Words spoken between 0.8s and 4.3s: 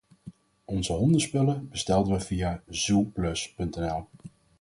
hondenspullen bestelden we via Zooplus.nl.